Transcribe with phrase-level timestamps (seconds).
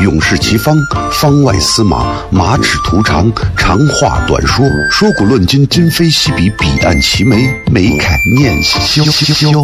[0.00, 0.74] 勇士齐方，
[1.12, 7.36] 方外司马，马齿图长，长话短说，说古论今，今非昔比，彼岸齐眉，
[7.70, 9.04] 眉开念萧萧。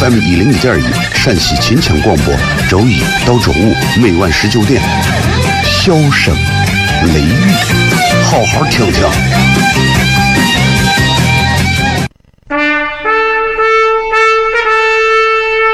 [0.00, 0.84] FM 一零一点一，
[1.14, 2.34] 陕西秦腔广播，
[2.68, 4.82] 周一到周五每晚十九点，
[5.64, 6.34] 笑声
[7.12, 7.52] 雷雨，
[8.24, 9.67] 好好听听。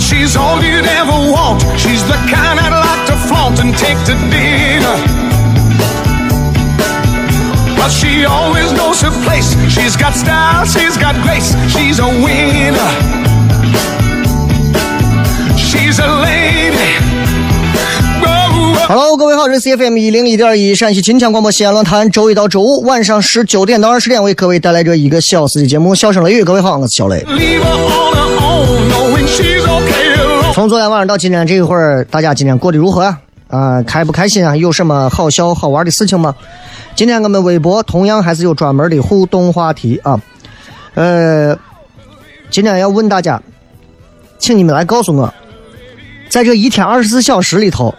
[0.00, 1.62] She's all you'd ever want.
[1.76, 4.96] She's the kind I'd like to flaunt and take to dinner.
[7.76, 9.54] But she always knows her place.
[9.68, 11.54] She's got style, she's got grace.
[11.68, 12.90] She's a winner.
[15.56, 16.96] She's a lady.
[18.88, 26.42] Hello，各位好，这是 CFM 一零一点一陕西秦腔广播西安论坛，周一到周五晚上十九点到二十点为各位带来这一个小时的节目《笑声雷雨》。
[26.44, 27.26] 各位好，我是小雷。
[30.58, 33.82] 从昨天晚上到今天这一会儿，大家今天过得如何啊、啊？
[33.84, 34.56] 开不开心啊？
[34.56, 36.34] 有什么好笑好玩的事情吗？
[36.96, 40.20] 今天我们微博同样还是有专门的互动话题啊。
[40.94, 41.56] 呃，
[42.50, 43.40] 今天要问大家，
[44.40, 45.32] 请你们来告诉我，
[46.28, 47.94] 在这一天二十四小时里头，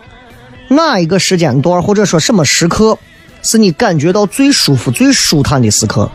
[0.68, 2.98] 哪一个时间段或者说什么时刻，
[3.42, 6.12] 是你感觉到最舒服、最舒坦的时刻？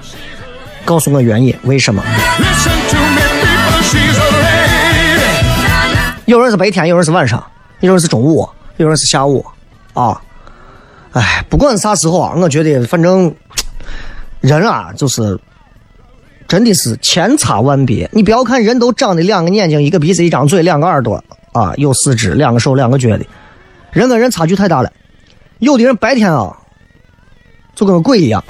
[0.85, 2.05] 告诉我原因，为什么？
[6.27, 7.45] 有人是白天，有人是晚上，
[7.81, 8.49] 有人是中午，
[8.79, 9.45] 有人是下午，
[9.93, 10.19] 啊，
[11.13, 13.35] 哎，不管啥时候啊，我觉得反正
[14.41, 15.39] 人啊，就是
[16.49, 18.09] 真的是千差万别。
[18.13, 23.27] 你不要看人都长得两个眼睛、一个鼻子、一张嘴、两个耳朵啊，有四肢、两个手、两个脚的，
[23.93, 24.91] 人跟人差距太大了。
[25.59, 26.57] 有的人白天啊，
[27.75, 28.43] 就跟个鬼一样，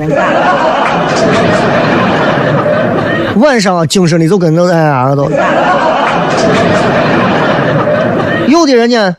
[3.37, 5.29] 晚上，精神的就跟那哎呀都。
[8.55, 9.17] 有的人呢，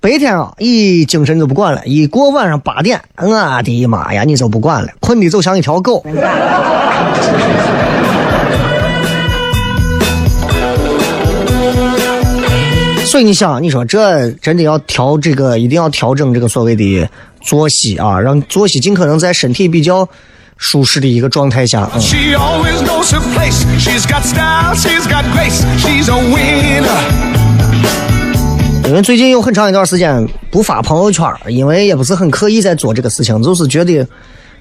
[0.00, 3.26] 白天啊，一精神就不管了，一过晚上八点，我
[3.64, 6.04] 的妈呀，你就不管了，困的就像一条狗。
[13.06, 17.08] 所以你想，你说这真的要调这个，一定要调整这个所谓的
[17.40, 20.08] 作息啊，让作息尽可能在身体比较
[20.58, 21.90] 舒适的一个状态下。
[21.92, 22.16] 嗯 She
[28.88, 34.06] 因为最近有很长一段时间不发朋友圈，因为也不是很刻意在做这个事情，就是觉得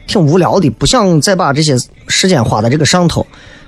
[0.05, 1.77] 挺无聊的，不想再把这些
[2.09, 3.25] 时间花在这个上头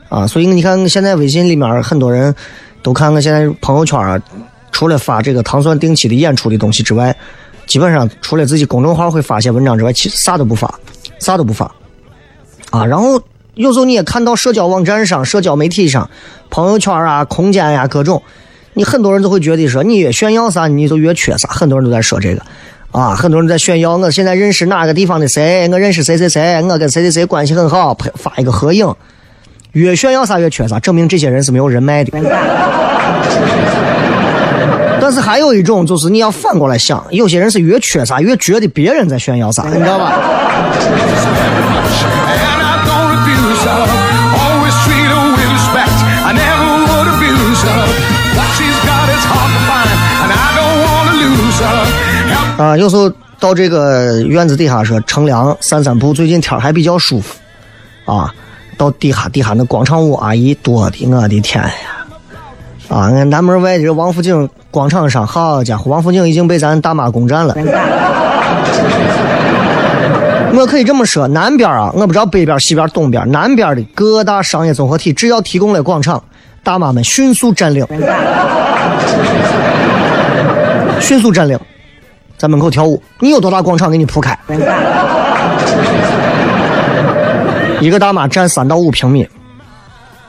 [0.09, 0.28] 啊。
[0.28, 2.36] 所以你看，现在微信里面很多人
[2.84, 4.22] 都看看现在朋友圈啊，
[4.74, 7.16] 除了发这个糖蒜定期的演出的东西之外，
[7.66, 10.78] 基本上除了自己公众号会发些文章之外，其实啥都不发，
[11.20, 11.74] 啥都不发
[12.70, 12.86] 啊。
[12.86, 13.22] 然后
[13.53, 16.09] 有时候你也看到社交网站上、社交媒体上、
[16.50, 18.22] 朋友圈啊、空间呀、各种。
[18.74, 21.50] 你很多人都会觉得说，你越炫耀啥，你就越缺啥。
[21.50, 22.41] 很多人都在说这个，
[22.91, 23.97] 啊，很多人在炫耀。
[23.97, 28.94] 我现在认识哪个地方的谁，我认识谁谁谁，我跟谁谁谁关系很好，拍发一个合影。
[29.73, 32.11] 越炫耀啥越缺啥，证明这些人是没有人脉的。
[35.02, 40.14] 但是还有一种就是你要反过来想，有些人是越缺啥越觉得别人在炫耀啥，你知道吧？
[52.59, 53.09] 啊，有时候
[53.40, 57.40] 到这个院子底下说乘凉散散步，最近天还比较舒服，
[58.03, 58.34] 啊，
[58.78, 61.72] 到底下底下那广场舞阿姨多的，我的天呀！
[62.90, 67.56] 啊，那南门外这王府井广场上，好家伙，王府井已经被咱大妈攻占了。
[70.53, 76.22] 我可以这么说，南边啊，我不知道北边、西边、东边，南边的各大商业综合体，只要提供了广场，
[76.61, 77.88] 大妈们迅速占领，
[81.00, 81.58] 迅速占领，
[82.40, 83.00] 在门口跳舞。
[83.20, 84.36] 你有多大广场，给你铺开。
[87.82, 89.28] 一个大妈占三到五平米。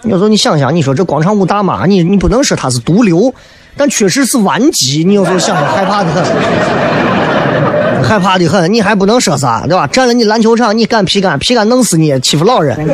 [0.03, 3.33] 有时候你想想，你说这广场舞大妈，你你不能说她是毒瘤，
[3.77, 5.05] 但确实是顽疾。
[5.05, 6.25] 你有时候想想，害怕的很。
[8.03, 9.87] 害怕的很，你还不能说啥，对吧？
[9.87, 11.39] 占了你篮球场，你敢皮杆？
[11.39, 12.77] 皮杆弄死你，欺负老人。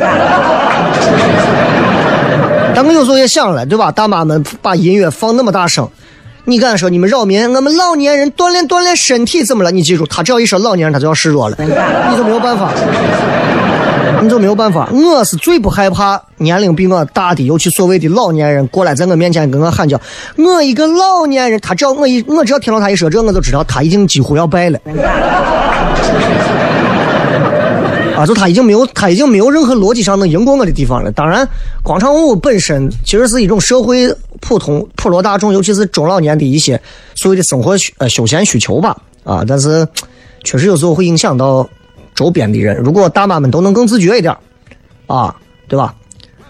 [2.75, 3.89] 但我有时候也想了，对吧？
[3.89, 5.89] 大妈们把音乐放那么大声，
[6.49, 7.53] 你敢说你们扰民？
[7.53, 9.71] 我们老年人锻炼锻炼身体怎么了？
[9.71, 11.67] 你记住，他只要一说老年人，他就要示弱了， 你
[12.15, 12.71] 就没有办法。
[14.21, 19.99] 你就没有办法，我是最不害怕年龄比我大的，尤其所谓的老年人过来在我面前跟我喊叫。
[20.37, 24.79] 我一个老年人，他只要我一，我只要听到他一说这，我就知道他已经几乎要败了。
[28.17, 31.11] 啊，就他已经没有，他已经没有任何逻辑上能赢过我的地方了。
[31.11, 31.47] 当然，
[31.83, 36.81] 广场舞本身其实是一种社会普通普罗大众，尤其是中老年的一些
[37.15, 38.97] 所谓的生活呃休闲需求吧。
[39.23, 39.87] 啊，但是
[40.43, 41.69] 确实有时候会影响到。
[42.15, 44.35] 周边的人，如果大妈们都能更自觉一点，
[45.05, 45.35] 啊，
[45.67, 45.93] 对吧？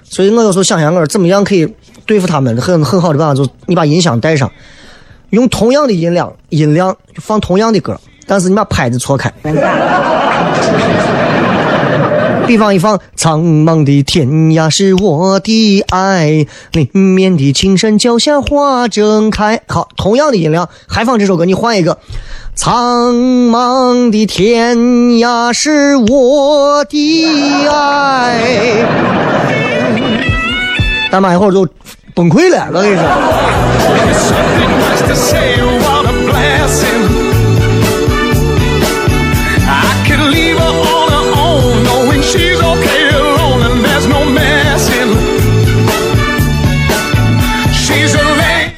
[0.05, 1.67] 所以我有时候想想，我怎么样可以
[2.05, 4.49] 对付他们，很很好的办法，就是你把音响带上，
[5.31, 9.29] 用同样的音量，音量放同样的歌，但是你把拍子错开。
[12.47, 19.59] 比方一放，苍茫的天涯是我的爱，里面的青山脚下花正开。
[19.67, 21.97] 好，同样的音量，还放这首歌，你换一个。
[22.55, 28.85] 苍茫的天涯是我的爱，
[31.11, 31.67] 大妈一会儿就
[32.15, 33.03] 崩溃了，我跟你说。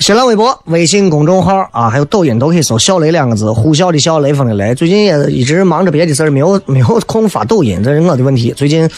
[0.10, 4.74] 新浪微博、微信公众号啊，还有抖音都可以搜“小雷”两个字，呼啸的啸，雷锋的雷。
[4.74, 8.52] 最近也一直忙着别的事儿，没有没有空发抖音，这是我的问题。
[8.58, 8.90] 最近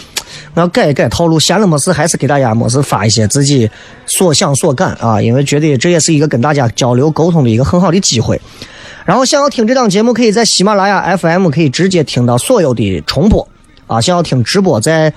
[0.54, 3.70] 我要改一改套路，闲了没事还是给大家没事发一些自己
[4.06, 8.40] 所想所感啊，因为觉得这也是一个跟大家交流沟通的一个很好的机会。
[9.04, 13.46] 然后想要听这档节目，可以在喜马拉雅 FM 可以直接听到所有的重播
[13.86, 14.00] 啊。
[14.00, 15.12] 想要听直播，在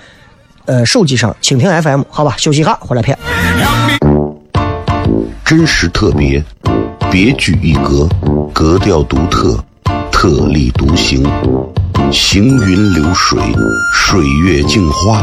[0.64, 3.16] 呃手机上蜻蜓 FM，好吧，休息一下回来片。
[5.44, 6.42] 真实特别，
[7.10, 8.08] 别具一格，
[8.52, 9.58] 格调独特，
[10.10, 11.24] 特立独行，
[12.10, 13.38] 行云流水，
[13.92, 15.22] 水月镜花，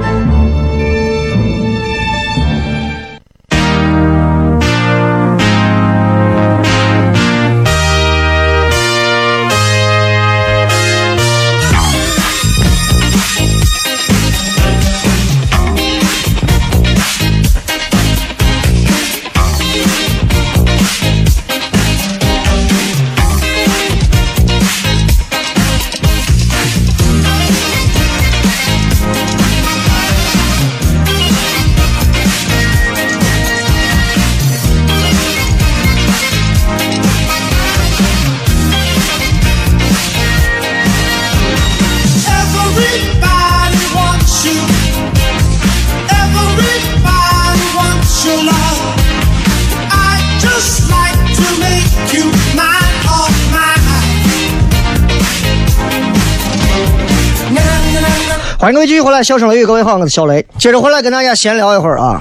[58.81, 62.19] 位继续回来，笑声雷雨，各位好，我是小雷，接着回来跟大家闲聊一会儿啊。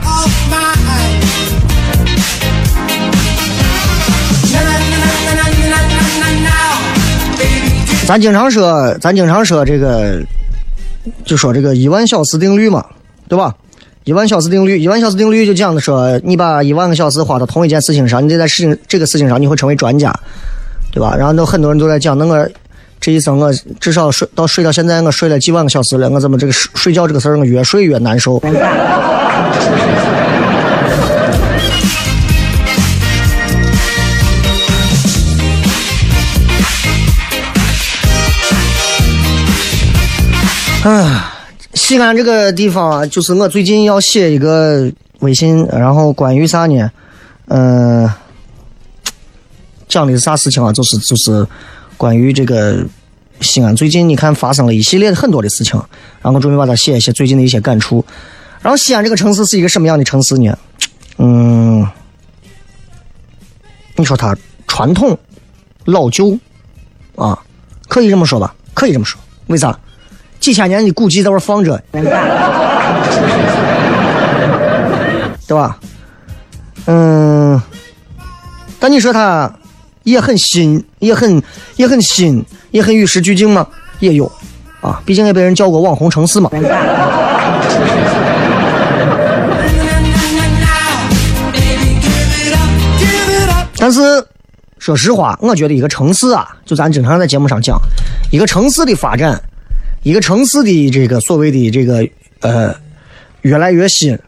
[8.06, 10.20] 咱经常说，咱经常说这个，
[11.24, 12.84] 就说这个一万小时定律嘛，
[13.26, 13.54] 对吧？
[14.04, 20.14] 一万小时定律，一万小时定律就讲的说，你把一万个小时花到同一件事情上，你得在事情这个事情上你会成为专家，
[20.92, 21.16] 对吧？
[21.16, 22.50] 然后都很多人都在讲，那个
[23.00, 28.36] 这一生我至少睡到睡到现在，我睡了几万个小时了，我怎么这个睡睡觉这个事儿我越睡越难受？
[40.82, 41.34] 啊，
[41.74, 44.90] 西安这个地方啊，就是我最近要写一个
[45.20, 46.90] 微信，然后关于啥呢？
[47.48, 48.10] 嗯、
[49.88, 50.72] 讲的是啥事情啊？
[50.72, 51.46] 就是就是
[52.00, 52.82] 关于这个
[53.42, 55.78] 西安最近你看发生了一系列的很多的事情，
[56.22, 58.02] 然后我准备把它写一写最近的一些感触。
[58.62, 60.56] 然后西安这个城市是一个什么样的城市呢？
[61.18, 61.86] 嗯，
[63.96, 64.34] 你说它
[64.66, 65.18] 传统、
[65.84, 66.38] 老旧
[67.16, 67.38] 啊，
[67.86, 68.54] 可以这么说吧？
[68.72, 69.20] 可以这么说。
[69.48, 69.78] 为啥？
[70.38, 71.78] 几千年的古迹在这儿放着，
[75.46, 75.78] 对吧？
[76.86, 77.60] 嗯，
[78.78, 79.54] 但你说它
[80.04, 81.42] 也很新，也很
[81.76, 83.66] 也很新，也很与时俱进吗？
[83.98, 84.30] 也有
[84.80, 86.50] 啊，毕竟也被人叫过网红城市嘛。
[93.76, 94.00] 但是
[94.78, 97.78] 说实话，我觉得一个城市啊，就咱经常在节目上讲，
[98.30, 99.42] 一个城市的发展，
[100.02, 102.06] 一个城市的这个所谓的这个
[102.40, 102.74] 呃
[103.42, 104.18] 越来越新，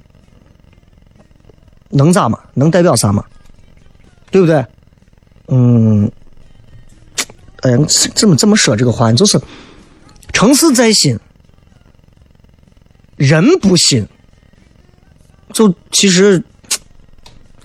[1.91, 2.39] 能咋嘛？
[2.55, 3.25] 能代表啥嘛？
[4.31, 4.65] 对不对？
[5.49, 6.11] 嗯，
[7.63, 7.79] 哎呀，
[8.15, 9.13] 怎么这么说这个话？
[9.13, 9.41] 就是
[10.33, 11.19] 城市再新，
[13.17, 14.09] 人不新，
[15.53, 16.43] 就其实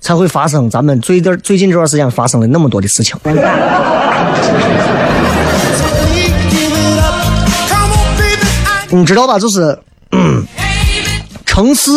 [0.00, 3.16] 才会发生咱们最近最近这段时间发生了那么多的事情。
[8.90, 9.38] 你知道吧？
[9.38, 9.78] 就是、
[10.12, 10.46] 嗯
[11.44, 11.90] 城市，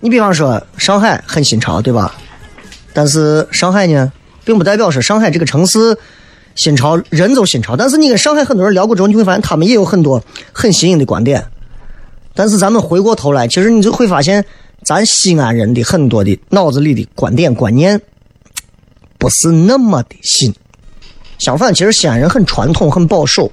[0.00, 2.14] 你比方说上海很新潮，对吧？
[2.92, 4.12] 但是上海呢，
[4.44, 5.96] 并不代表说上海这个城市
[6.54, 7.76] 新潮，人就新潮。
[7.76, 10.22] 但是你跟上海很多人聊过之后，你会发现他们也有很多
[10.52, 11.44] 很新颖的观点。
[12.34, 14.44] 但是咱们回过头来，其实你就会发现，
[14.84, 18.00] 咱西安人的很多的脑子里的观点观念，
[19.18, 20.54] 不是那么的新。
[21.38, 23.50] 相反，其实西安人很传统，很保守。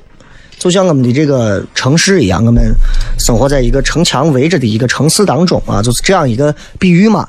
[0.58, 2.72] 就像我们的这个城市一样，我们
[3.18, 7.28] 生活在一个城墙围着的一个城市当中啊，就是这样一个比喻嘛。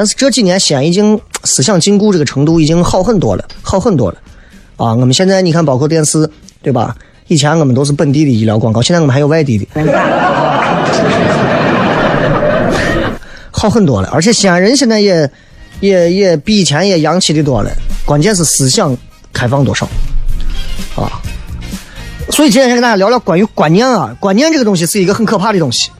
[0.00, 4.16] 但是这几年西安已经思想禁锢这个程度已经好很多了，好很多了
[4.78, 4.94] 啊！
[4.94, 6.26] 我们现在你看，包括电视，
[6.62, 6.96] 对吧？
[7.26, 9.66] 以前我们都是本地的医疗广告，现在我们还有外地的，
[13.52, 14.08] 好很多了。
[14.10, 15.30] 而且西安人现在也
[15.80, 17.70] 也也比以前也洋气的多了，
[18.06, 18.96] 关键是思想
[19.34, 19.86] 开放多少
[20.96, 21.20] 啊！
[22.30, 25.90] 所以今天先跟大家聊聊关于观念啊，观念这个东西是一个很可怕的东西。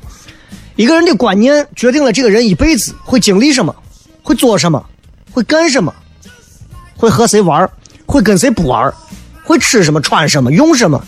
[0.77, 3.77] 一个人的观念决定了这个人一辈子会经历什么，
[4.23, 4.85] 会做什么，
[5.33, 5.93] 会干什么，
[6.97, 7.69] 会和谁玩，
[8.07, 8.93] 会跟谁不玩，
[9.45, 11.03] 会吃什么、穿什么、用什么，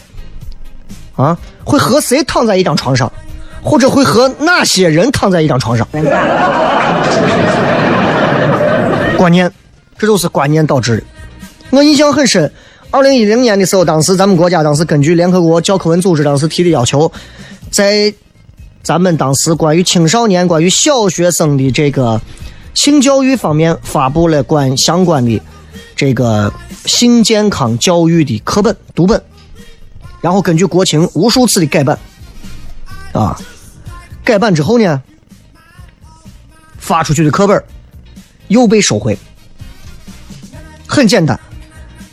[1.16, 3.12] 啊，会和谁躺在一张床上，
[3.62, 5.86] 或者会和哪些人躺在一张床上。
[9.16, 9.50] 观念，
[9.98, 11.04] 这就是观念导致的。
[11.70, 12.52] 我印象很深，
[12.90, 17.10] 二零一零年的时候，当时咱们国家当时根据联合国教科文组织当时提的要求，
[17.70, 18.12] 在
[18.82, 22.20] 咱们当时关于青少年、关于小学生的这个
[22.74, 25.40] 性教育方面，发布了关相关的
[25.94, 26.52] 这个
[26.86, 29.22] 性健康教育的课本读本，
[30.20, 31.98] 然后根据国情无数次的改版，
[33.12, 33.38] 啊，
[34.24, 35.02] 改版之后呢，
[36.78, 37.62] 发出去的课本
[38.48, 39.16] 又被收回，
[40.86, 41.38] 很简单。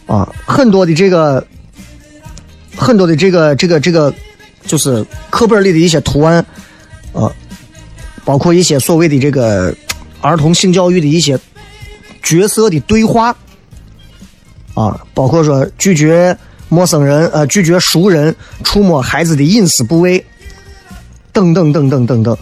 [0.06, 1.46] 啊，很多的这个，
[2.76, 4.12] 很多的这个这个这个，
[4.66, 6.44] 就是课本里的一些图案，
[7.14, 7.32] 啊，
[8.26, 9.72] 包括一些所谓的这个
[10.22, 11.40] 儿童性教育的一些
[12.22, 13.36] 角色的对话，
[14.74, 20.24] 啊，包括说拒绝陌生人呃拒绝熟人触摸孩子的隐私部位，
[21.32, 22.38] 等等等等等等，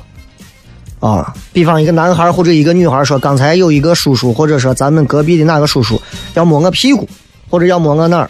[1.00, 6.02] 啊，比方一个男孩或者一个女孩说，刚才有一个叔叔，或者说咱们隔壁的哪个叔叔
[6.34, 7.08] 要摸我屁股。
[7.50, 8.30] 或者要摸我哪儿，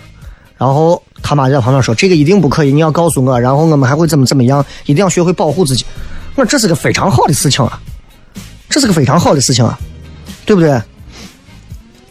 [0.60, 5.84] 然后他妈在旁边说：“这个一定不可以，你要告诉我，然后我们还会怎么怎么样，一定要学会保护自己。”
[6.38, 7.82] 我说这是个非常好的事情啊，
[8.70, 9.78] 这是个非常好的事情啊，
[10.46, 10.82] 对不对？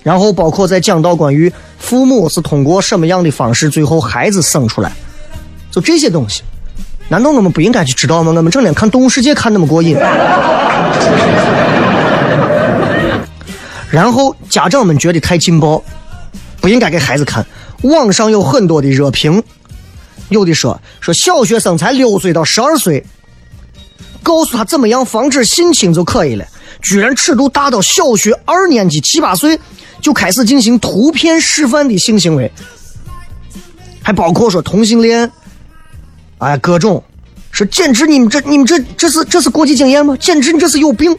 [0.03, 4.93] 然后包括在讲到关于父母是通过什么样的方式，最后孩子生出来，
[5.71, 6.43] 就这些东西，
[7.09, 8.33] 难道我们不应该去知道吗？
[8.33, 9.97] 我们整天看《动物世界》看那么过瘾。
[13.91, 15.83] 然后家长们觉得太劲爆，
[16.61, 17.45] 不应该给孩子看。
[17.83, 19.43] 网上有很多的热评，
[20.29, 23.05] 有的说说小学生才六岁到十二岁，
[24.27, 26.45] 告诉他怎么样防止性侵就可以了，
[26.83, 29.57] 居然尺度大到小学二年级七八岁
[30.01, 32.51] 就开始进行图片示范的性行为，
[34.03, 35.31] 还包括说同性恋，
[36.39, 37.05] 哎，各种，
[37.53, 40.17] 说简直你们这你们这这是这是国际经验吗？
[40.17, 41.17] 简直你这是有病，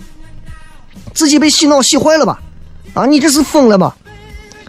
[1.14, 2.42] 自己被洗脑洗坏了吧？
[2.94, 3.96] 啊，你这是疯了吧？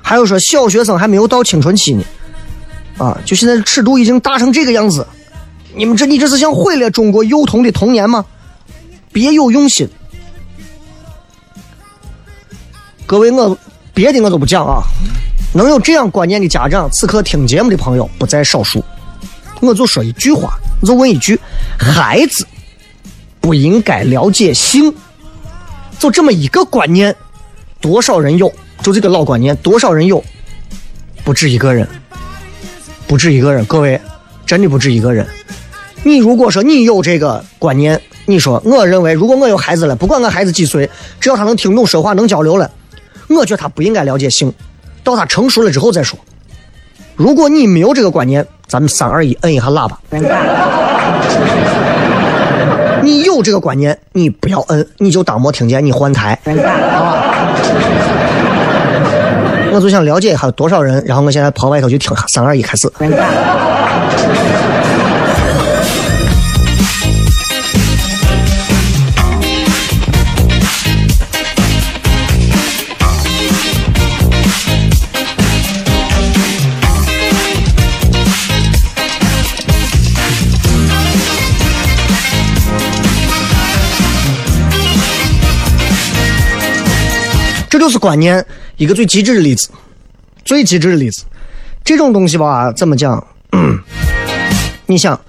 [0.00, 2.04] 还有说小学生还没有到青春期呢，
[2.99, 5.04] 啊，就现在尺度已经大成这个样子，
[5.78, 8.26] 你们这你这是想毁了中国幼童的童年吗？
[9.12, 9.88] 别有用心。
[13.06, 13.56] 各位，我
[13.94, 14.82] 别的我都不讲啊，
[15.54, 18.85] 能有这样观念的家长，此刻听节目的朋友不在少数。
[19.61, 21.38] 我就说一句话，我就问一句：
[21.78, 22.44] 孩子
[23.40, 24.92] 不应该了解性，
[25.97, 27.14] 就这么一个观念，
[27.80, 28.52] 多少人有？
[28.82, 30.25] 就这个老观念，多少人有？
[31.23, 31.88] 不止一个人，
[33.06, 33.64] 不止一个人。
[33.66, 34.00] 各位，
[34.44, 35.25] 真的不止一个人。
[36.05, 40.88] 你如果说你有这个观念，你说我认为，如果我有孩子了，不管我孩子几岁，
[41.21, 42.71] 只要他能听懂说话，能交流了，
[43.28, 44.52] 我觉得他不应该了解性，
[45.02, 46.19] 到他成熟了之后再说。
[47.17, 49.99] 如果你没有这个观念，咱们三二一，摁一下喇叭。
[53.02, 56.38] 你有这个观念，你不要摁，你就当没听见，你换台。
[59.73, 62.90] 我就想了解一下多少人，然后我现在跑外头去听，三二一开始。
[87.69, 88.45] 这就是观念
[88.76, 89.69] 一个最极致的例子，
[90.45, 91.25] 最极致的例子。
[91.85, 93.26] 这种东西吧，怎么讲？
[94.87, 95.21] 你想，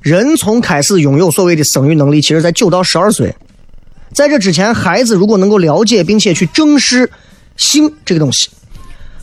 [0.00, 3.34] 人从开始拥有所谓的生育能力，其实在九到十二岁。
[4.12, 7.10] 在这之前，孩子如果能够了解并且去正视
[7.56, 8.50] 性这个东西，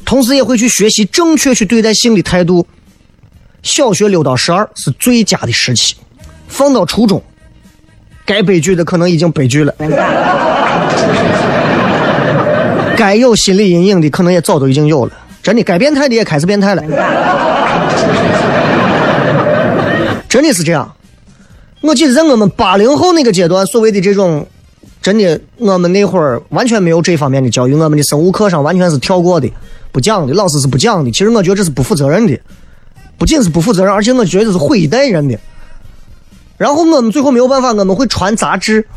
[0.03, 2.67] 同时也会去学习正确去对待性的态度，
[3.63, 5.95] 小学六到十二是最佳的时期。
[6.47, 7.23] 放到初中，
[8.25, 9.73] 该悲剧的可能已经悲剧了。
[12.95, 15.11] 该有心理阴影的，可能也早都已经有了。
[15.43, 16.81] 真的，该变态的也开始变态了。
[20.27, 20.91] 真的是这样。
[21.81, 24.47] 我记得在我们八零后那个阶段，所谓的这种，
[25.01, 27.75] 真的，我们那会儿完全没有这方面的教育。
[27.75, 29.47] 我们的生物课上完全是跳过的，
[29.91, 31.11] 不讲的，老师是不讲的。
[31.11, 32.35] 其实我觉得这是不负责任的，
[33.17, 35.37] 不仅是不负责任，而且我觉得是毁一代人的。
[36.57, 38.87] 然后我们最后没有办法，我们会传杂志。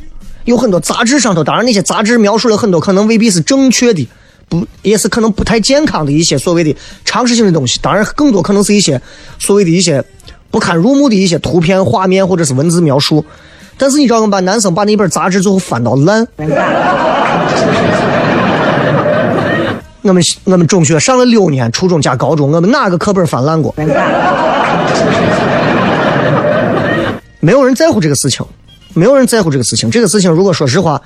[0.48, 4.08] 有很多杂志上头，当然那些杂志描述了很多可能未必是正确的，
[4.48, 7.78] 不也是可能不太健康的一些所谓的常识性的东西。
[7.82, 8.98] 当然，更多可能是一些
[9.38, 10.02] 所谓的一些
[10.50, 13.22] 不堪入目的一些图片、画面或者是文字描述。
[13.76, 16.26] 但是你知道，我们班男生把那本杂志最后翻到烂。
[20.00, 23.74] 我们我们中学上了六年，初中加高中，我们哪个课本翻烂过？
[27.40, 28.46] 没有人在乎这个事情。
[28.98, 29.88] 没有人在乎这个事情。
[29.90, 31.00] 这个事情，如果说实话，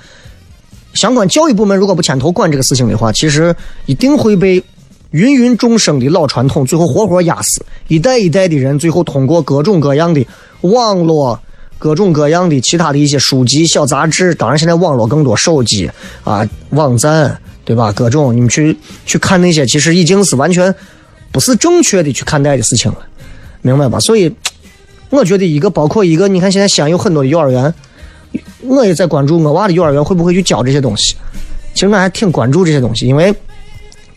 [0.93, 4.61] 相关教育部门如果不牵头管这个事情的话，其实一定会被
[5.11, 7.63] 芸芸众生的老传统最后活活压死。
[7.87, 10.25] 一代一代的人，最后通过各种各样的
[10.61, 11.39] 网络、
[11.77, 15.89] 各种各样的其他的一些书籍、小杂志，当然现在网络更多，手机
[16.23, 17.91] 啊、网站，对吧？
[17.91, 18.75] 各种你们去
[19.05, 20.73] 去看那些，其实已经是完全
[21.31, 22.97] 不是正确的去看待的事情了，
[23.61, 23.99] 明白吧？
[23.99, 24.33] 所以。
[25.13, 27.71] 我觉得一个包括一个，你看现在西安有很多的幼儿园，
[28.63, 31.15] 我也在关注我娃的幼儿园会不会去教这些东西。
[31.75, 33.31] 其实我还挺关注这些东西，因为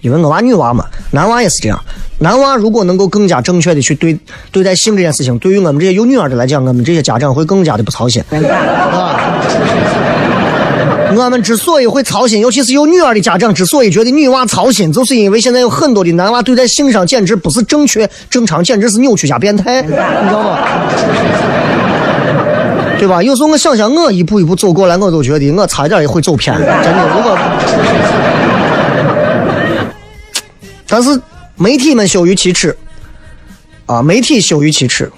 [0.00, 1.78] 因为我娃女娃嘛，男娃也是这样。
[2.18, 4.18] 男娃如果能够更加正确的去对
[4.50, 8.22] 对待性这件事情，对于我们这些有女儿的来讲，我们这些家长会更加的不操心。
[11.16, 20.58] 我们之所以会操心，尤其是有女儿的家长之所以觉得女娃操心，就是因为现在有很多的男娃对待性上简直不是正确正常，简直是扭曲加变态， 你知道吗？
[22.98, 23.22] 对吧？
[23.22, 27.08] 有时候我想想，我一步一步走过来，我都觉得我差一点也会走偏，真的。
[27.14, 27.38] 如果，
[30.88, 31.20] 但是
[31.56, 32.76] 媒体们羞于启齿，
[33.86, 35.10] 啊，媒体羞于启齿。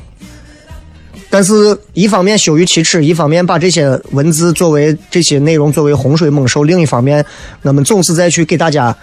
[1.31, 7.23] 但是，一方面羞于启齿，一方面把这些文字作为这些内容作为洪水猛兽；另一方面，
[7.62, 8.97] 我们总是在去给大家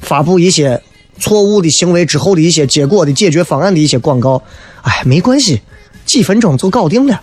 [0.00, 0.82] 发布一些
[1.20, 4.42] 错误的行为之后的一些结果的解决方案的一些广告。
[4.82, 5.60] 哎，没关系，
[6.04, 7.20] 几分钟就搞定了。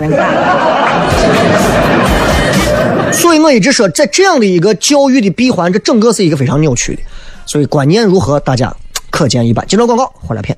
[3.12, 7.02] 所以我一直说，在这样的一个教育的闭环，这整个是一个非常扭曲的。
[7.46, 8.74] 所以观念如何，大家
[9.10, 9.68] 可见一斑。
[9.68, 10.58] 接着广告，回来片。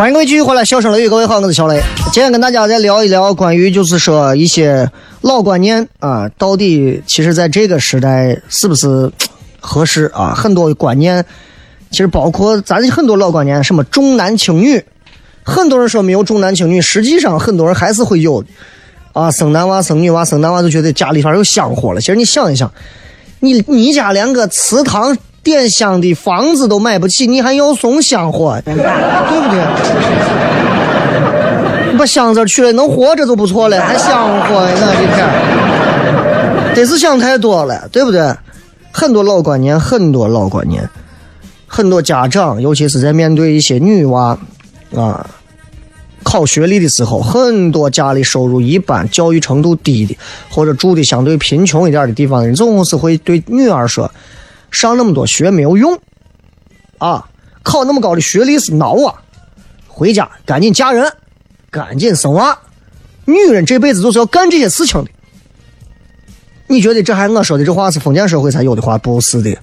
[0.00, 1.78] 欢迎各位继续回来，笑声雷雨，各位好，我是小雷。
[2.10, 9.12] 今天跟大家再聊一聊关于就是说一些老观念啊，到底其实在这个时代是不是
[9.60, 10.32] 合适啊？
[10.34, 11.22] 很多观念，
[11.90, 14.82] 其实包括咱很多老观念，什么重男轻女，
[15.42, 18.42] 很多人说没有重男轻女，实际上很多人还是会有
[19.12, 22.00] 啊，生男娃生女娃，生男娃就觉得家里边有香火了。
[22.00, 22.72] 其实你想一想，
[23.40, 25.14] 你你家连个祠堂。
[25.42, 28.90] 点香的房子都买不起，你还要送香火，对不对？
[31.92, 38.34] 你把香字去了，能活着就不错了，还香火，我的天，真是想太多了，对不对？
[38.92, 40.88] 很多老观念，很多老观念，
[41.66, 44.38] 很多家长，尤其是在面对一些女娃
[44.94, 45.28] 啊
[46.22, 50.16] 考学历的时候，很多家里收入一般、教育程度低的，
[50.50, 54.10] 或者住的相对贫穷一点的地方的人，总是会对女儿说。
[54.70, 55.98] 上那么多学没有用，
[56.98, 57.28] 啊，
[57.62, 59.22] 考那么高的学历是孬啊！
[59.88, 61.12] 回家赶紧嫁人，
[61.70, 62.58] 赶紧生娃。
[63.26, 65.10] 女人这辈子就是要干这些事情的。
[66.66, 68.96] 你觉得这还我说的这话是封建社会才有的话？
[68.96, 69.56] 不是的，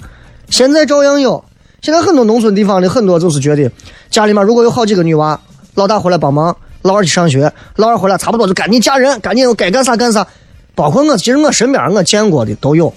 [0.49, 1.43] 现在照样有。
[1.81, 3.71] 现在很多农村地方的很多就是觉得
[4.09, 5.39] 家里面如果有好几个女娃，
[5.75, 10.27] 老大回来帮忙，老二去上学，老二回来差不多就赶紧嫁人，赶紧该干啥干啥。
[10.75, 12.93] 包括我，其实我身边我见过的都有。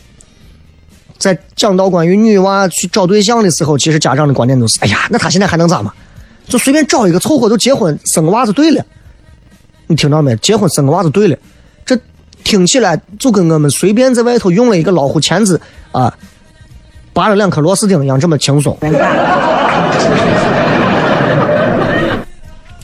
[1.20, 5.92] 在讲到关于女娃去找对象的时候，其实家长的观点都是：哎呀，那她现在还能咋嘛？
[6.48, 8.84] 就随便找一个凑合就结婚生个娃就对了。
[9.86, 10.34] 你听到没？
[10.36, 11.36] 结婚生个娃就对了。
[11.84, 11.96] 这
[12.42, 15.60] 听起来就跟我们随便在外头用了一个老虎钳子
[15.92, 16.12] 啊，
[17.12, 18.76] 拔了两颗螺丝钉一样这么轻松，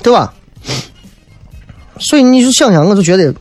[0.03, 0.33] 对吧？
[1.99, 3.35] 所以你就想想，我就觉得，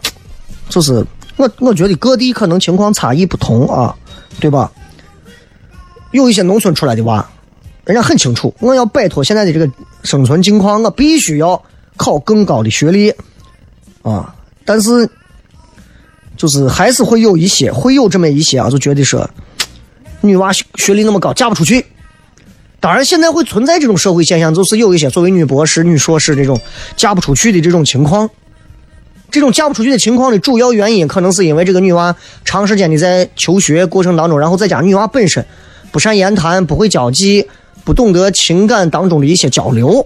[0.69, 1.05] 就是
[1.35, 3.93] 我我觉得各地可能情况差异不同啊，
[4.39, 4.71] 对吧？
[6.15, 7.29] 有一些农村出来的娃，
[7.83, 9.69] 人家很清楚，我要摆脱现在的这个
[10.03, 11.61] 生存境况，我必须要
[11.97, 13.13] 考更高的学历
[14.01, 14.33] 啊！
[14.63, 15.09] 但是，
[16.37, 19.29] 就是还是会有一些，会有这么一些啊，就觉得说，
[20.21, 21.85] 女娃学学历那么高，嫁不出去。
[22.79, 26.57] 当然，现在会存在这种社会现象，就是有一些作为女博士、女硕士这种
[26.95, 28.29] 嫁不出去的这种情况。
[29.31, 35.45] 这种嫁不出去的情况的主要原因，可能是因为这个女娃长时间的在求学过程当中，然后再加上女娃本身。
[35.95, 37.47] 不善言谈，不会交际，
[37.85, 40.05] 不懂得情感当中的一些交流，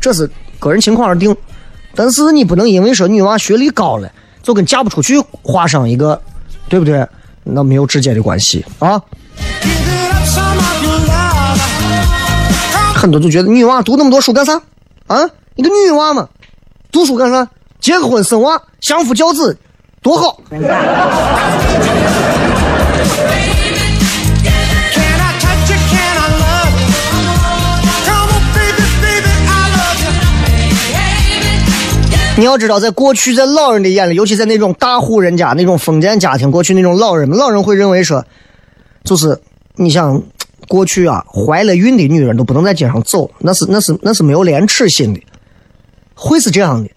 [0.00, 1.36] 这是个人情况而定。
[1.94, 4.10] 但是你不能因为说女娃学历高了，
[4.42, 6.20] 就跟嫁不出去画上一个，
[6.68, 7.06] 对不对？
[7.44, 9.00] 那没有直接的关系啊。
[12.96, 14.60] 很多就觉得女娃读那么多书干啥？
[15.06, 15.18] 啊，
[15.54, 16.28] 你个女娃嘛，
[16.90, 17.48] 读书干啥？
[17.78, 19.56] 结个婚生娃，相夫教子，
[20.02, 20.40] 多好。
[32.38, 38.24] 你要知道，在过去，在老人的眼里，尤其在那种大户人家、那种封建家庭，过去那种老人们，老人会认为说，
[39.02, 39.36] 就是
[39.74, 40.22] 你想，
[40.68, 45.20] 过去啊，怀了孕的女人都不能在街上走，那是那是那是没有廉耻心的，
[46.14, 46.88] 会是这样的。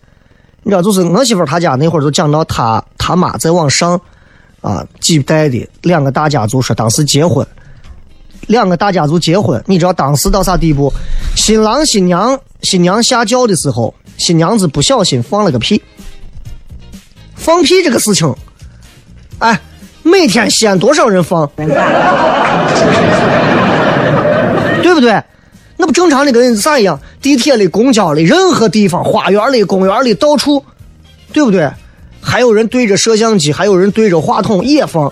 [0.61, 3.99] 你知道，就是我媳妇她家那会儿就讲到她她妈在往上
[4.61, 7.43] 啊几代的两个大家族说当时结婚，
[8.47, 10.91] 两个大家族结婚，你知道当时到啥地步？
[11.35, 13.93] 新郎新娘新娘下轿的时候。
[14.17, 15.81] 新娘子不小心放了个屁，
[17.33, 18.31] 放屁这个事情，
[19.39, 19.59] 哎，
[20.03, 21.65] 每天西安多少人放，对
[24.93, 25.23] 不对？
[25.75, 26.99] 那不正常的跟啥一样？
[27.19, 30.63] 地铁里、公交里、任何地方、花园里、公园里，到处，
[31.33, 31.67] 对不对？
[32.21, 35.11] 还有人对着摄像机，还有人对着话筒也放。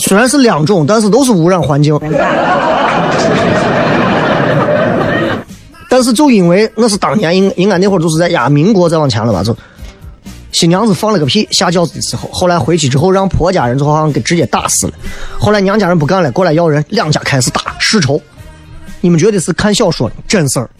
[0.00, 1.96] 虽然是两种，但是都是污染环境。
[5.88, 9.54] 但是就因为那是当年应应该那会儿就是在呀民国再往前了吧，就
[10.52, 14.92] 新娘子放了个屁下轿子的时候，后来回去之后让婆家人就好像给直接打死了，
[15.38, 18.20] 后来娘家人不干了，过来要人，两家开始打世仇。
[19.00, 20.70] 你们觉得是看小说真事儿？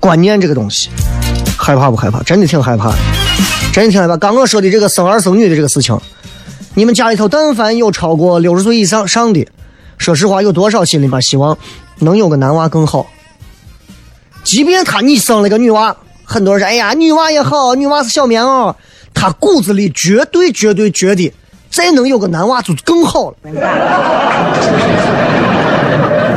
[0.00, 0.88] 观念这个东西，
[1.64, 2.22] 害怕不害怕？
[2.24, 2.96] 真的挺害怕的，
[3.72, 4.14] 真的挺害怕。
[4.18, 5.98] 刚我说的这个生儿生女的这个事情。
[6.74, 9.46] 你们家里头但凡有超过六十岁以上上的，
[9.96, 11.56] 说实话，有多少心里边希望
[12.00, 13.06] 能有个男娃更好？
[14.42, 18.74] 即便他你生了个女娃，很多人说：“哎呀，女娃也好，女娃是小棉袄。”
[19.14, 21.32] 他骨子里绝对绝对觉得，
[21.70, 23.36] 再能有个男娃就更好了。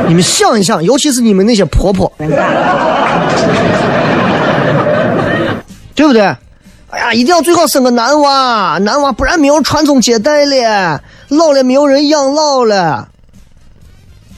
[0.06, 2.10] 你们想一想，尤其是你们那些婆婆，
[5.98, 6.22] 对不对？
[6.90, 13.08] 哎呀，一定要最好生个男娃，男娃不然没有传宗接代了，老了没有人养老了。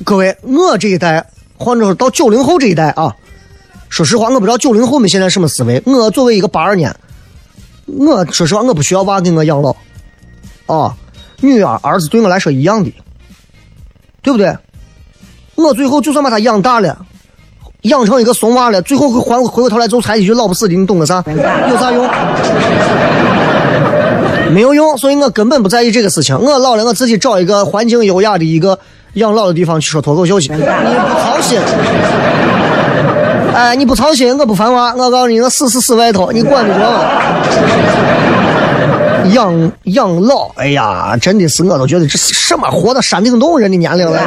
[0.03, 1.27] 各位，我这一代，
[1.59, 3.15] 或者说到九零后这一代啊，
[3.91, 5.83] 说实话，我不知道九零后们现在什么思维。
[5.85, 6.97] 我作为一个八二年，
[7.85, 9.77] 我说实话，我不需要娃给我养老，
[10.65, 10.97] 啊，
[11.43, 12.91] 女儿儿子对我来说一样的，
[14.23, 14.57] 对不对？
[15.57, 17.05] 我最后就算把他养大了。
[17.83, 21.25] 养成一个怂娃了，最后会还回过头来就才一句老不死的，你懂个啥？
[21.27, 22.09] 有啥用？
[24.53, 26.39] 没有用，所以我根本不在意这个事情。
[26.39, 28.79] 我老了，我自己找一个环境优雅的一个
[29.15, 30.53] 养老的地方去说脱口秀去。
[30.53, 31.59] 你不操心，
[33.55, 34.93] 哎，你不操心，我不烦娃。
[34.97, 36.99] 我告诉你，我死死死外头，你管得着吗？
[39.33, 44.21] 养养老，哎呀，真的是我都觉得这是什么活到山顶洞人的年龄了。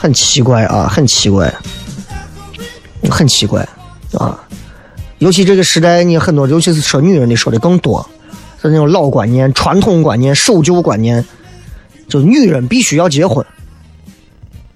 [0.00, 1.52] 很奇怪啊，很奇怪，
[3.10, 3.68] 很奇怪
[4.16, 4.38] 啊！
[5.18, 8.08] 尤其这个时代，你很多，尤其是说女人的说的更多，
[8.62, 11.24] 是那种老观念、传统观念、守旧观念，
[12.08, 13.44] 就女人必须要结婚，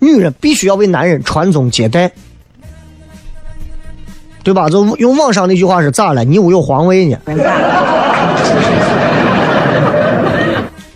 [0.00, 2.10] 女人必须要为男人传宗接代，
[4.42, 4.68] 对吧？
[4.68, 6.24] 就用网上那句话是咋了？
[6.24, 7.16] 你屋有皇位呢？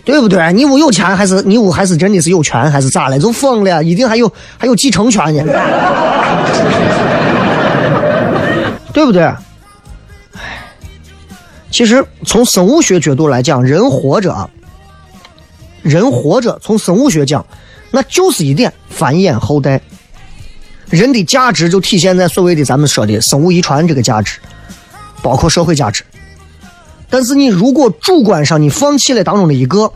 [0.07, 0.53] 对不对？
[0.53, 3.19] 你屋有钱还是你屋还是真的是有权还是咋了？
[3.19, 5.43] 就疯了，一定还有还有继承权呢，
[8.93, 9.23] 对不对？
[9.23, 9.35] 唉，
[11.69, 14.49] 其实从生物学角度来讲，人活着啊，
[15.81, 17.45] 人活着从生物学讲，
[17.91, 19.81] 那就是一点繁衍后代。
[20.89, 24.39] 人的价值就体现在所谓的咱们说的生物遗传这个价值，
[25.21, 26.01] 包括社会价值。
[27.09, 29.91] 但是你如果主观上你放弃了当中的一个，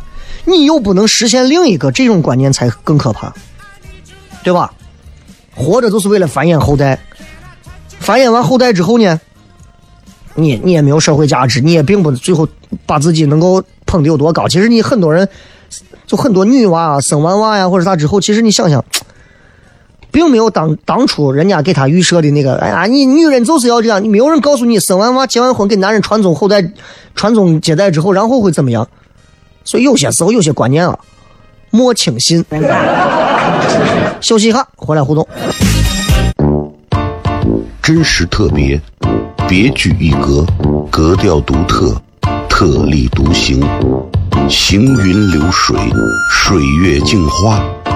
[0.46, 3.34] 你又不能实现另一个，这种观念才更可怕，
[4.44, 4.74] 对吧？
[5.54, 6.98] 活着就是为了繁衍后代，
[8.00, 9.20] 繁衍完后代之后呢，
[10.36, 12.48] 你你也没有社会价值，你也并不最后
[12.86, 14.48] 把自己能够捧得有多高。
[14.48, 15.28] 其实你很多人，
[16.08, 18.84] 就很多女娃啊生完娃呀或者啥之后，其实你想想。
[20.12, 26.64] 并没有当当初人家给他预设的那个，哎呀，你女人就是要这样，你没有人告诉你生完娃结完婚给男人传宗后代、
[27.16, 28.88] 传宗接代之后，然后会怎么样？
[29.64, 30.98] 所以有些时候有些观念啊，
[31.70, 32.44] 莫轻信。
[34.20, 35.28] 休息一下，回来互动。
[37.82, 38.80] 真实特别，
[39.48, 40.46] 别具一格，
[40.90, 41.96] 格调独特。
[42.48, 43.60] 特立独行，
[44.48, 45.76] 行云流水，
[46.30, 47.60] 水月镜花，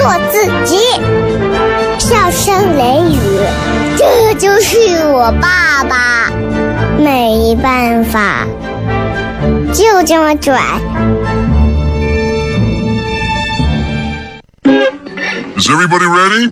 [0.00, 0.78] 做自己。”
[2.00, 3.18] 笑声雷雨，
[3.98, 6.32] 这就是我爸爸，
[6.98, 8.46] 没办法，
[9.74, 10.58] 就这么拽。
[15.56, 16.50] Is everybody ready?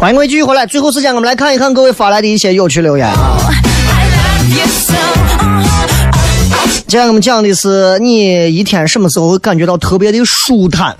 [0.00, 3.36] 欢迎各位继续回来，最后时间我们来看一看各位发来的一些有趣留言啊。
[6.86, 10.96] 今天我们讲的是你一天什么时候会感觉到特别的舒坦？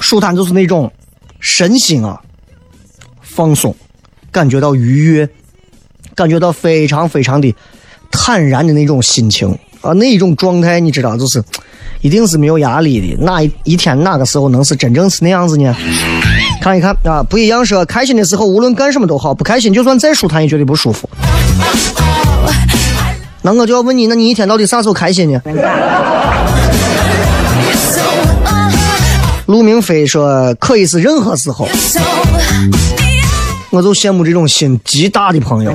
[0.00, 0.92] 舒坦就是那种
[1.38, 2.20] 身心啊
[3.20, 3.72] 放松，
[4.32, 5.28] 感觉到愉悦，
[6.16, 7.54] 感觉到非常非常的
[8.10, 11.40] 坦然的那种心情啊，那一种状态，你知道，就是
[12.00, 13.22] 一定是没有压力的。
[13.22, 15.72] 哪一天哪个时候能是真正是那样子呢？
[16.60, 21.08] 看一看啊，不一样说，开心的时候无论干什么都好，不开心就算再舒坦也觉得不舒服。
[23.42, 25.40] 那我就要问你，那你一天到底啥时候开心呢？
[29.46, 31.68] 陆明飞说，可以是任何时候。
[33.70, 35.72] 我就羡慕这种心极大的朋友，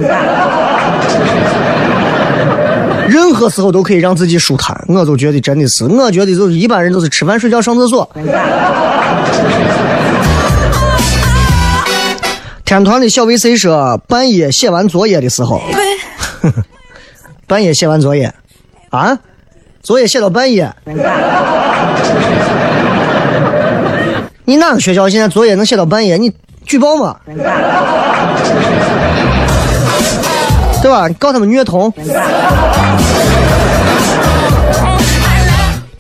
[3.08, 4.76] 任何时候都可以让自己舒坦。
[4.88, 8.10] 我就觉得真的是，我觉得就是一般人都是吃饭、睡觉、上厕所。
[12.72, 15.62] 天团的小 VC 说，半夜写完作业的时候，
[17.46, 18.34] 半夜写完作业，
[18.92, 19.20] 啊，
[19.84, 20.74] 作业写到半夜。
[24.46, 26.16] 你哪个学校现在作业能写到半夜？
[26.16, 26.32] 你
[26.64, 27.18] 举报嘛？
[30.82, 31.10] 对吧？
[31.10, 31.94] 你告他们虐童。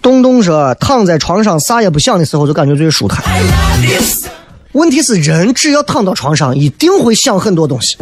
[0.02, 3.22] 东东说，躺在床上啥也不想的时候，就感觉最舒坦。
[4.74, 7.98] 问题是，人只要躺到床上，一定会想很多东西，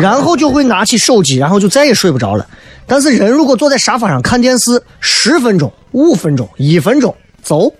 [0.00, 2.44] 然后就会拿起手机，然后就再也睡不着了。
[2.86, 7.72] 但是，人如果坐在沙发上看电视，十分钟、五分钟、一分钟，走。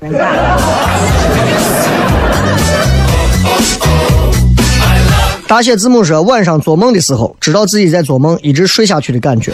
[5.49, 9.53] 大写字母说，晚上做梦的时候，知道自己在做梦，一直睡下去的感觉。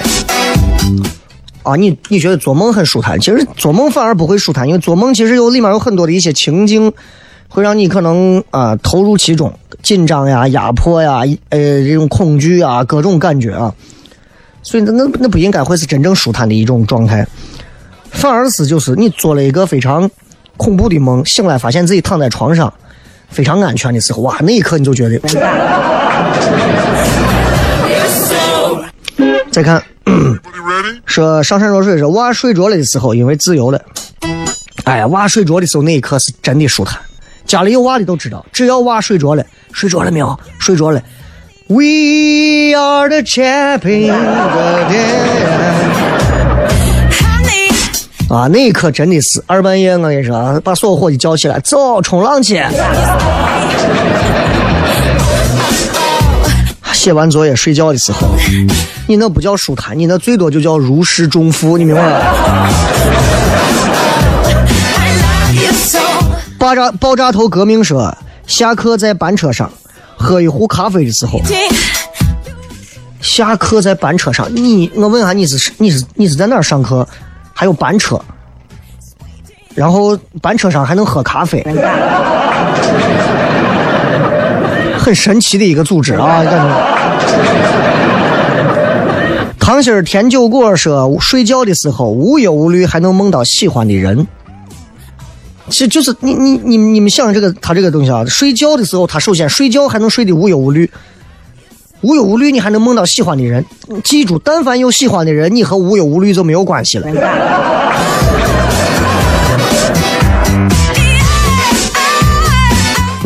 [1.66, 6.92] 啊，你你觉得做梦很舒坦，其实做梦反而不会舒坦，因为做梦其实有里面有很多的一些情境，
[7.48, 9.52] 会让你可能啊、投入其中，
[9.82, 13.74] 紧张呀、压迫呀、呃这种恐惧啊，各种感觉啊，
[14.62, 17.26] 所以那那那不应该会是真正舒坦的一种状态，
[18.12, 20.08] 反而是就是你做了一个非常
[20.56, 22.72] 恐怖的梦，醒来发现自己躺在床上，
[23.28, 25.18] 非常安全的时候，哇，那一刻你就觉得。
[29.50, 29.82] 再看。
[31.06, 33.80] 说上善若水说娃睡着了的时候，因为自由了。
[34.84, 36.98] 哎呀，娃睡着的时候那一刻是真的舒坦。
[37.44, 40.38] 家里有娃的都知道，只要娃睡着了，睡着了没有？
[40.58, 41.00] 睡着了。
[41.68, 44.12] We are the champion.
[47.10, 47.70] Honey,
[48.28, 52.62] 啊，那一刻真的是二半夜，我跟你说，把所有伙计叫起来，走，冲浪去。
[57.06, 58.26] 写完作业睡觉的时候，
[59.06, 62.10] 你那不叫舒坦，你那最多就叫如释重负，你明白吗？
[66.58, 68.12] 爆炸爆炸头革命说，
[68.48, 69.70] 下课在班车上
[70.16, 71.40] 喝一壶咖啡的时候，
[73.20, 77.06] 下课在班车上，你我问下你是你是你是在哪儿上课？
[77.54, 78.20] 还有班车，
[79.76, 81.64] 然后班车上还能喝咖啡，
[84.98, 86.95] 很神奇的一个组织啊，感觉。
[89.58, 94.26] 糖心儿甜酒果说，睡觉的时候无忧无虑，还能梦到喜欢的人。
[95.68, 100.88] 其实就是你你你你们想这个他这个东西啊，睡觉的时候他首先睡觉还能睡得无忧无虑，
[102.02, 103.64] 无忧无虑你还能梦到喜欢的人。
[104.04, 107.85] 记住，但凡有喜欢的人，你和无忧无虑就没有关系了。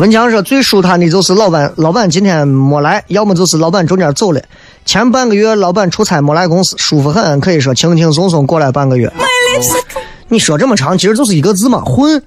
[0.01, 4.41] 文强说最舒坦的就是老板，老板今天没来，要么就是老板中间走了。
[4.83, 9.13] 前半个月老板出差没来公司，舒服很，可以说轻轻松松过来半个月。
[10.27, 12.19] 你说这么长，其实就是一个字嘛，混。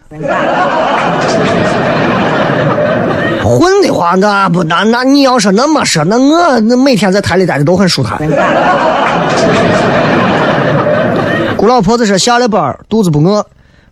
[3.43, 8.17] 混的话，那不那那你要说那么说，那我那每天在台里待着都很舒坦。
[11.57, 13.45] 古老婆子说下了班肚子不饿，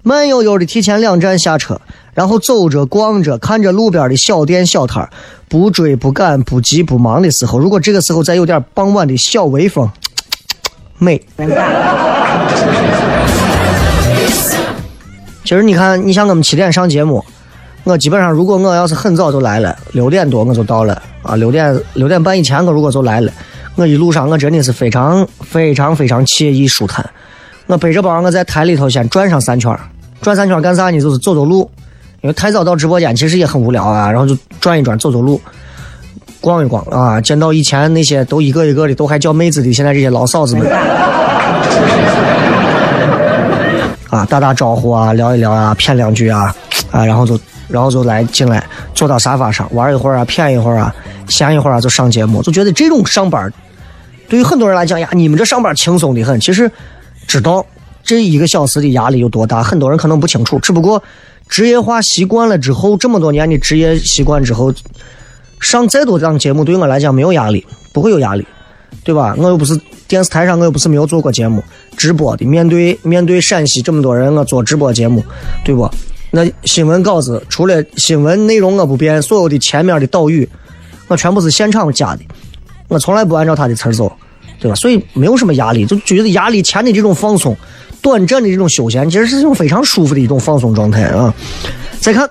[0.04, 1.80] 慢悠悠的提前两站下车，
[2.14, 5.10] 然后走着逛着，看着路边的小店小摊儿
[5.48, 9.90] 不追不赶不急不忙的时候，如果这个时候再有点傍晚的小微风，
[10.98, 11.20] 美。
[15.44, 17.24] 其实你看，你像我们七点上节目，
[17.84, 23.32] 我基本上如果我要是很早就来了，六点多我就到了啊，六点六点半以前我如果就来了，
[23.74, 27.04] 我一路上我真的是非常非常非常惬意舒坦。
[27.66, 29.76] 我背着包，我在台里头先转上三圈，
[30.20, 31.00] 转三圈干啥呢？
[31.00, 31.68] 就是走走路，
[32.22, 35.40] 因为太早到直播间其实也很无聊啊，然后就转一转，走走路。
[36.40, 40.68] 逛一逛啊，见到以前那些都一个一个的都还叫妹子的，现在这些老嫂子们，
[44.10, 46.52] 啊，打打招呼啊，聊一聊啊，谝两句啊，
[46.90, 50.92] 啊，然后就然后就来进来，坐到沙发上玩一会儿啊，谝一会儿啊，
[51.28, 53.48] 闲一会儿啊，就上节目，就觉得这种上班，
[54.28, 56.40] 对于很多人来讲呀，你们这上班轻松的很。
[56.40, 56.68] 其实
[57.28, 57.64] 知道
[58.02, 61.00] 这一个小时的压力有多大，很多人可能不清楚，只不过
[61.48, 64.72] 职业化习惯了之后，这么多年的职业习惯之后，
[65.60, 68.46] 上再多档节目对我来讲没有压力，不会有压力。
[69.04, 69.34] 对吧？
[69.36, 69.76] 我又不是
[70.06, 71.60] 电视台上，我又不是没有做过节目
[71.96, 72.44] 直播的。
[72.44, 75.24] 面对 面对陕西这么多人，我做直播节目，
[75.64, 75.90] 对不？
[76.30, 80.48] 那新闻稿子除了新闻内容我不变，所有的前面的导语，
[81.08, 82.22] 我全部是现场加的，
[82.86, 84.12] 我从来不按照他的词儿走，
[84.60, 84.74] 对吧？
[84.76, 87.56] 所以没有什么压力，就觉得压力前的这种放松，
[88.02, 91.32] 短暂的这种休闲，其实是一种非常舒服的一种放松状态啊。
[92.00, 92.28] 再看。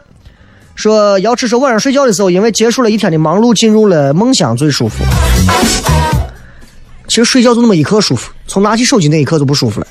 [0.73, 5.03] 说瑶池说晚上睡觉的时候，因为结束了一天的忙碌，进入了梦乡最舒服。
[7.07, 9.87] 其实睡觉就那么一刻舒服，从拿起手机那一刻就不舒服了。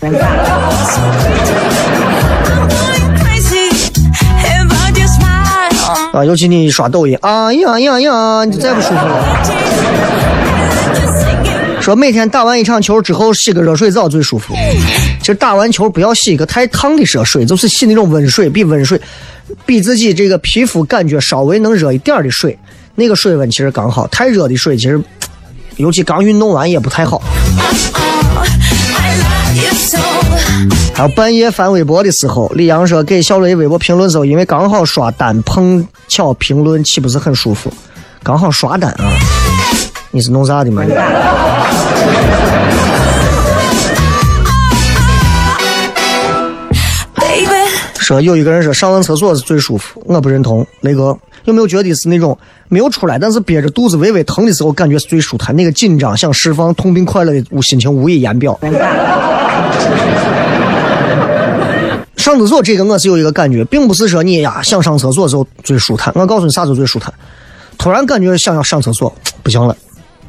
[6.13, 10.40] 啊，尤其你刷抖音，啊呀呀呀，你再不舒服了。
[11.81, 14.55] 说每天打完一场球之后洗个热水澡最舒服。
[15.21, 19.01] 其实打完球不要洗一个太烫的热水，就是洗那种温水，比温水，
[19.65, 22.57] 比自己这个皮肤感觉稍微能热一点的水，
[22.95, 24.07] 那个水温其实刚好。
[24.09, 25.03] 太热的水其实，
[25.77, 27.23] 尤其刚运动完也不太好。
[30.95, 37.73] 还有半夜翻微博的时候，李阳说给小雷微博评论时候，因为刚好刷单，碰巧评论岂不是很舒服？
[38.23, 39.11] 刚好刷单啊！
[40.11, 40.83] 你是弄啥的嘛？
[48.01, 50.67] 说有一个人说上完厕所是最舒服，我不认同。
[50.81, 52.37] 雷哥有没有觉得是那种
[52.69, 55.55] 没有出来，但是憋着肚子微微疼的时候，感觉是最舒坦？
[55.55, 58.59] 那个紧张想释放痛并快乐的心情无以言表。
[62.17, 66.13] 上厕所这个我是有一个感觉，并不是说你呀想上厕所的时候最舒坦。
[66.17, 67.15] 我告诉你啥时候最舒坦？
[67.79, 69.15] 突然感觉想要上厕所，
[69.45, 69.77] 不行了。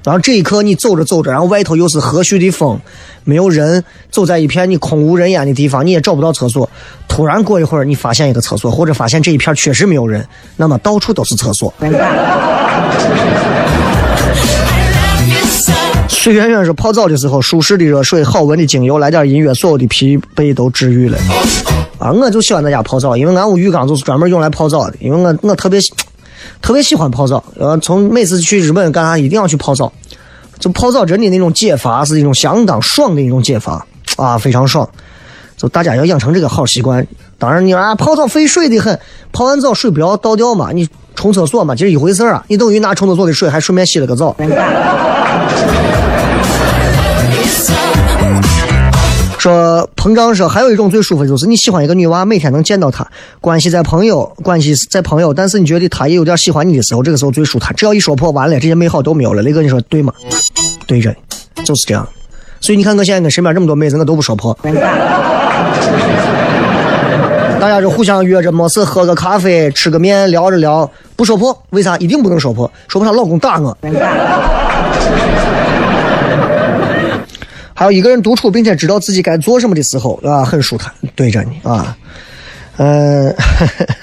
[0.04, 2.80] 然后这一刻你走着走着，然后外头又是和煦的风，
[3.24, 6.70] 没有人，走在一片你空无人烟的地方，你也找不到厕所。
[7.08, 10.26] 突然过一会儿，你发现一个厕所，或者发现这一片确实没有人，
[10.56, 11.74] 那么到处都是厕所。
[16.08, 21.18] 水圆圆说，泡澡的时候，舒适的热水，好闻的精油，来点音乐，所有的疲惫都治愈了。
[21.98, 25.92] 啊，我就喜欢在家泡澡，因为俺屋浴缸就是专门用来泡澡的，因为我我特别喜
[26.62, 27.44] 特别喜欢泡澡。
[27.58, 29.92] 呃，从每次去日本干啥一定要去泡澡，
[30.60, 33.86] 就泡澡真的那种解乏是一种相当爽的一种解乏
[34.18, 34.88] 啊，非常爽。
[35.58, 37.06] 就大家要养成这个好习惯。
[37.38, 39.00] 当然你说啊，泡澡费水的很，
[39.32, 42.44] 泡完澡水不要倒掉嘛，你冲厕所嘛，这是一回事啊。
[42.48, 44.36] 你等于拿冲厕所的水还顺便洗了个澡。
[49.42, 53.08] 说膨胀说还有一种最舒服的就是你喜欢一个女娃，每天能见到她，
[53.40, 57.76] 关系在朋友，关系在朋友，但是你觉得她也有点喜欢你的时候，这个时候最舒坦。
[57.76, 59.42] 只要一说破，完了这些美好都没有了。
[59.42, 60.14] 雷哥，你说对吗？
[60.86, 61.12] 对着，
[61.66, 62.08] 就是这样。
[62.60, 64.56] 所以你看我现在跟身边这么多妹子，我都不说破。
[67.60, 71.98] 大家就互相约着没事喝个咖啡，吃个面，聊着聊，不说破，为啥？
[71.98, 73.76] 一定不能说破，说破她老公打我。
[77.82, 81.98] 还有一个人独处并且知道自己该做什么的时候，啊，很舒坦，对着你啊，
[82.78, 83.36] 嗯、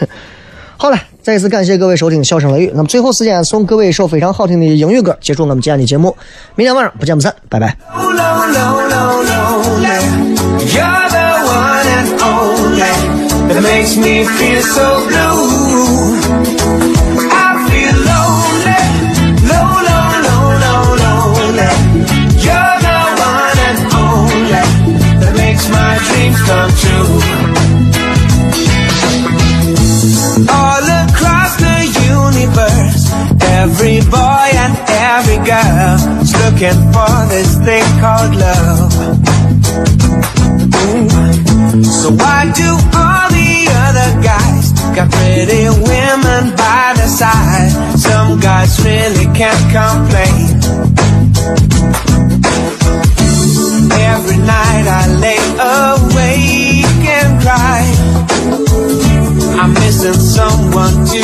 [0.76, 2.66] 好了，再一次感谢各位收听《笑声雷雨》。
[2.74, 6.16] 那么最后时间送各位一首非常好听的英语歌，结束我们今天的节目。
[6.56, 7.76] 明天晚上不见不散，拜拜。
[13.48, 16.27] that makes me feel so blue.
[36.58, 38.92] looking for this thing called love.
[41.84, 47.70] So why do all the other guys got pretty women by their side?
[47.96, 50.58] Some guys really can't complain.
[53.92, 57.82] Every night I lay awake and cry.
[59.60, 61.17] I'm missing someone to